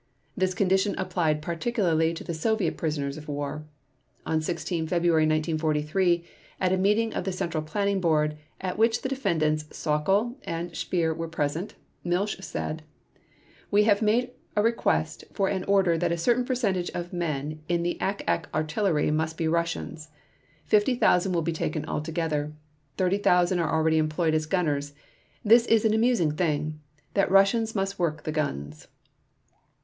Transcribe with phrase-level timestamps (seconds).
[0.35, 3.67] This condition applied particularly to the Soviet prisoners of war.
[4.25, 6.25] On 16 February 1943,
[6.59, 11.13] at a meeting of the Central Planning Board, at which the Defendants Sauckel and Speer
[11.13, 12.81] were present, Milch said:
[13.69, 17.83] "We have made a request for an order that a certain percentage of men in
[17.83, 20.09] the Ack Ack artillery must be Russians;
[20.65, 22.53] 50,000 will be taken altogether.
[22.97, 24.93] Thirty thousand are already employed as gunners.
[25.45, 26.79] This is an amusing thing,
[27.13, 28.87] that Russians must work the guns."